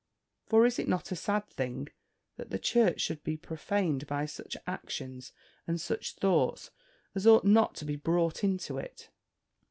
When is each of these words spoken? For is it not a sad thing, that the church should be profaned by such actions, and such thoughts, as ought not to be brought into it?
For 0.47 0.65
is 0.65 0.79
it 0.79 0.87
not 0.87 1.11
a 1.11 1.15
sad 1.15 1.47
thing, 1.47 1.89
that 2.35 2.49
the 2.49 2.57
church 2.57 3.01
should 3.01 3.21
be 3.23 3.37
profaned 3.37 4.07
by 4.07 4.25
such 4.25 4.57
actions, 4.65 5.31
and 5.67 5.79
such 5.79 6.15
thoughts, 6.15 6.71
as 7.13 7.27
ought 7.27 7.45
not 7.45 7.75
to 7.75 7.85
be 7.85 7.97
brought 7.97 8.43
into 8.43 8.79
it? 8.79 9.11